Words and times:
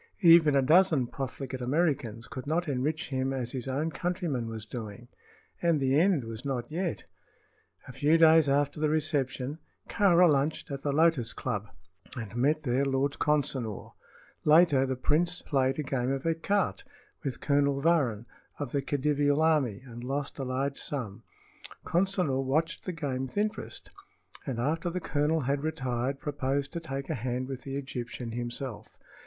Even 0.23 0.55
a 0.55 0.63
dozen 0.63 1.05
profligate 1.05 1.61
Americans 1.61 2.27
could 2.27 2.47
not 2.47 2.67
enrich 2.67 3.09
him 3.09 3.31
as 3.31 3.51
his 3.51 3.67
own 3.67 3.91
countryman 3.91 4.47
was 4.47 4.65
doing. 4.65 5.09
And 5.61 5.79
the 5.79 5.99
end 5.99 6.23
was 6.23 6.43
not 6.43 6.71
yet. 6.71 7.03
A 7.87 7.91
few 7.91 8.17
days 8.17 8.49
after 8.49 8.79
the 8.79 8.89
reception 8.89 9.59
Kāra 9.87 10.27
lunched 10.27 10.71
at 10.71 10.81
the 10.81 10.91
Lotus 10.91 11.33
Club 11.33 11.67
and 12.15 12.35
met 12.35 12.63
there 12.63 12.83
Lord 12.83 13.19
Consinor. 13.19 13.91
Later 14.43 14.87
the 14.87 14.95
prince 14.95 15.43
played 15.43 15.77
a 15.77 15.83
game 15.83 16.11
of 16.11 16.23
écarté 16.23 16.83
with 17.23 17.39
Colonel 17.39 17.79
Varrin, 17.79 18.25
of 18.57 18.71
the 18.71 18.81
Khedivial 18.81 19.39
army, 19.43 19.83
and 19.85 20.03
lost 20.03 20.39
a 20.39 20.43
large 20.43 20.79
sum. 20.79 21.21
Consinor 21.85 22.43
watched 22.43 22.85
the 22.85 22.91
game 22.91 23.27
with 23.27 23.37
interest, 23.37 23.91
and 24.47 24.57
after 24.57 24.89
the 24.89 24.99
colonel 24.99 25.41
had 25.41 25.61
retired 25.61 26.19
proposed 26.19 26.73
to 26.73 26.79
take 26.79 27.07
a 27.07 27.13
hand 27.13 27.47
with 27.47 27.61
the 27.61 27.75
Egyptian 27.75 28.31
himself. 28.31 28.97